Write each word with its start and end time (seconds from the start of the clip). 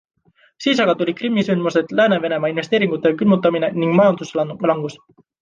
Siis 0.63 0.79
aga 0.85 0.95
tulid 1.01 1.19
Krimmi 1.19 1.43
sündmused, 1.49 1.93
lääne 1.99 2.17
Venemaa-investeeringute 2.23 3.13
külmutamine 3.21 3.71
ning 3.79 3.95
majanduslangus. 4.01 4.99